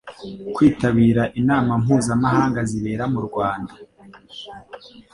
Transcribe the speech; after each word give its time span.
kwitabira 0.55 1.23
inama 1.39 1.71
mpuzamahanga 1.83 2.59
zibera 2.69 3.03
mu 3.13 3.19
Rwanda. 3.27 3.73